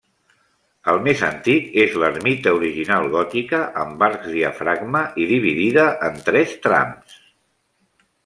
El 0.91 0.99
més 1.07 1.19
antic 1.25 1.67
és 1.81 1.97
l'ermita 2.03 2.53
original 2.59 3.11
gòtica, 3.15 3.59
amb 3.83 4.01
arcs 4.09 4.33
diafragma 4.37 5.01
i 5.25 5.29
dividida 5.33 5.83
en 6.11 6.17
tres 6.31 6.57
trams. 6.67 7.17